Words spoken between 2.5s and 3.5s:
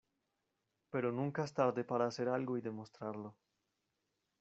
y demostrarlo.